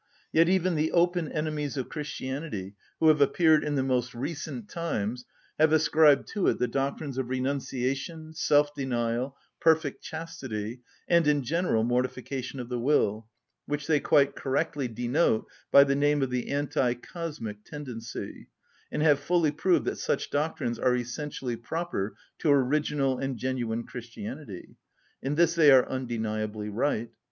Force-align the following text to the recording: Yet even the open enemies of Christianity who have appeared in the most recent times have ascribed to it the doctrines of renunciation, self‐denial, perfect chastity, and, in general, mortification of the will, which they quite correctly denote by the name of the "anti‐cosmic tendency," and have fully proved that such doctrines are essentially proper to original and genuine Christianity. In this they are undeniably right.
Yet 0.31 0.49
even 0.49 0.73
the 0.73 0.91
open 0.93 1.31
enemies 1.31 1.77
of 1.77 1.87
Christianity 1.87 2.73
who 2.99 3.09
have 3.09 3.21
appeared 3.21 3.63
in 3.63 3.75
the 3.75 3.83
most 3.83 4.15
recent 4.15 4.67
times 4.67 5.25
have 5.59 5.71
ascribed 5.71 6.27
to 6.29 6.47
it 6.47 6.57
the 6.57 6.67
doctrines 6.67 7.19
of 7.19 7.29
renunciation, 7.29 8.31
self‐denial, 8.33 9.33
perfect 9.59 10.01
chastity, 10.03 10.81
and, 11.07 11.27
in 11.27 11.43
general, 11.43 11.83
mortification 11.83 12.59
of 12.59 12.67
the 12.67 12.79
will, 12.79 13.27
which 13.67 13.85
they 13.85 13.99
quite 13.99 14.35
correctly 14.35 14.87
denote 14.87 15.45
by 15.71 15.83
the 15.83 15.95
name 15.95 16.23
of 16.23 16.31
the 16.31 16.47
"anti‐cosmic 16.49 17.57
tendency," 17.63 18.47
and 18.91 19.03
have 19.03 19.19
fully 19.19 19.51
proved 19.51 19.85
that 19.85 19.99
such 19.99 20.31
doctrines 20.31 20.79
are 20.79 20.95
essentially 20.95 21.55
proper 21.55 22.15
to 22.39 22.49
original 22.49 23.19
and 23.19 23.37
genuine 23.37 23.83
Christianity. 23.83 24.77
In 25.21 25.35
this 25.35 25.53
they 25.53 25.69
are 25.69 25.87
undeniably 25.87 26.69
right. 26.69 27.11